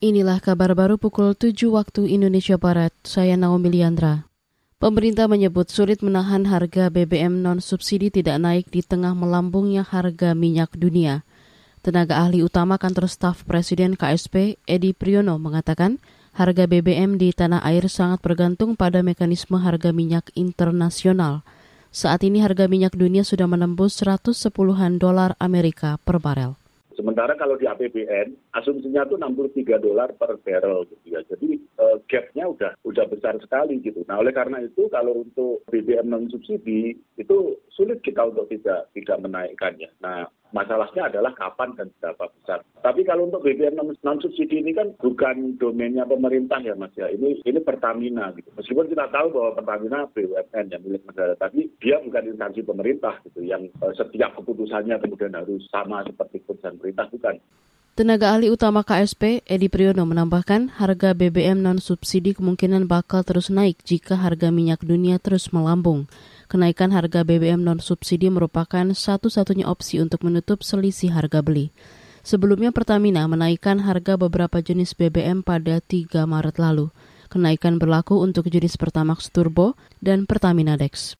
[0.00, 2.88] Inilah kabar baru pukul 7 waktu Indonesia Barat.
[3.04, 4.24] Saya Naomi Liandra.
[4.80, 11.20] Pemerintah menyebut sulit menahan harga BBM non-subsidi tidak naik di tengah melambungnya harga minyak dunia.
[11.84, 16.00] Tenaga ahli utama kantor staf Presiden KSP, Edi Priyono, mengatakan
[16.32, 21.44] harga BBM di tanah air sangat bergantung pada mekanisme harga minyak internasional.
[21.92, 26.56] Saat ini harga minyak dunia sudah menembus 110-an dolar Amerika per barel.
[27.00, 31.24] Sementara kalau di APBN asumsinya itu 63 dolar per barrel gitu ya.
[31.24, 34.04] Jadi uh, gapnya udah udah besar sekali gitu.
[34.04, 39.16] Nah oleh karena itu kalau untuk BBM non subsidi itu sulit kita untuk tidak tidak
[39.24, 39.88] menaikkannya.
[40.04, 42.58] Nah Masalahnya adalah kapan dan berapa besar.
[42.82, 47.06] Tapi kalau untuk BBM non subsidi ini kan bukan domainnya pemerintah ya Mas ya.
[47.06, 48.50] Ini ini Pertamina gitu.
[48.58, 53.46] Meskipun kita tahu bahwa Pertamina BUMN yang milik negara, tapi dia bukan instansi pemerintah gitu
[53.46, 57.38] yang uh, setiap keputusannya kemudian harus sama seperti keputusan pemerintah bukan.
[58.00, 64.16] Tenaga ahli utama KSP, Edi Priyono menambahkan harga BBM non-subsidi kemungkinan bakal terus naik jika
[64.16, 66.08] harga minyak dunia terus melambung.
[66.50, 71.70] Kenaikan harga BBM non-subsidi merupakan satu-satunya opsi untuk menutup selisih harga beli.
[72.26, 76.90] Sebelumnya Pertamina menaikkan harga beberapa jenis BBM pada 3 Maret lalu.
[77.30, 81.14] Kenaikan berlaku untuk jenis Pertamax Turbo dan Pertamina Dex.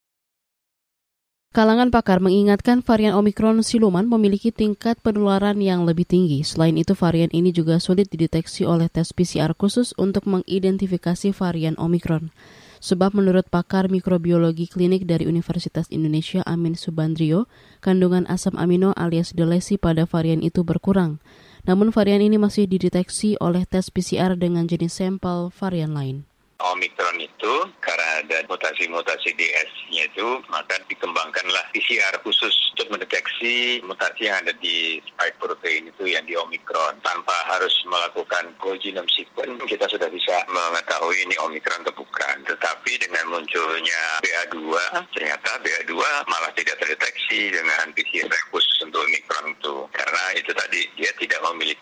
[1.55, 6.43] Kalangan pakar mengingatkan varian Omikron siluman memiliki tingkat penularan yang lebih tinggi.
[6.43, 12.35] Selain itu, varian ini juga sulit dideteksi oleh tes PCR khusus untuk mengidentifikasi varian Omikron.
[12.81, 17.45] Sebab menurut pakar mikrobiologi klinik dari Universitas Indonesia Amin Subandrio,
[17.85, 21.21] kandungan asam amino alias delesi pada varian itu berkurang.
[21.69, 26.30] Namun varian ini masih dideteksi oleh tes PCR dengan jenis sampel varian lain.
[26.69, 34.29] Omikron itu karena ada mutasi-mutasi di S-nya itu maka dikembangkanlah PCR khusus untuk mendeteksi mutasi
[34.29, 37.01] yang ada di spike protein itu yang di Omikron.
[37.01, 42.37] Tanpa harus melakukan whole genome sequence kita sudah bisa mengetahui ini Omikron atau bukan.
[42.45, 44.61] Tetapi dengan munculnya BA2
[45.17, 45.97] ternyata BA2
[46.29, 49.77] malah tidak terdeteksi dengan PCR khusus untuk Omikron itu.
[49.97, 51.80] Karena itu tadi dia tidak memiliki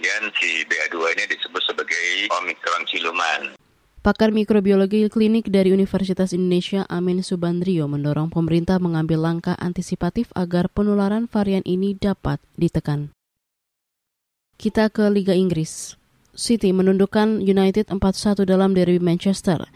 [0.00, 3.42] kemudian si BA2 ini disebut sebagai Omikron siluman.
[4.00, 11.28] Pakar mikrobiologi klinik dari Universitas Indonesia Amin Subandrio mendorong pemerintah mengambil langkah antisipatif agar penularan
[11.28, 13.12] varian ini dapat ditekan.
[14.56, 16.00] Kita ke Liga Inggris.
[16.32, 19.68] City menundukkan United 4-1 dalam derby Manchester.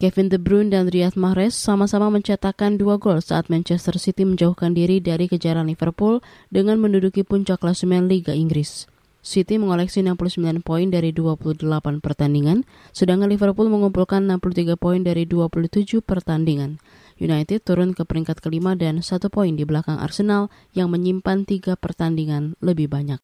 [0.00, 5.04] Kevin De Bruyne dan Riyad Mahrez sama-sama mencetakkan dua gol saat Manchester City menjauhkan diri
[5.04, 8.88] dari kejaran Liverpool dengan menduduki puncak klasemen Liga Inggris.
[9.26, 11.66] City mengoleksi 69 poin dari 28
[11.98, 12.62] pertandingan,
[12.94, 16.78] sedangkan Liverpool mengumpulkan 63 poin dari 27 pertandingan.
[17.18, 20.46] United turun ke peringkat kelima dan satu poin di belakang Arsenal
[20.78, 23.18] yang menyimpan tiga pertandingan lebih banyak.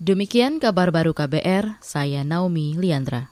[0.00, 3.28] Demikian kabar baru KBR, saya Naomi Liandra.